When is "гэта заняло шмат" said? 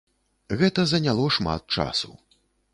0.61-1.61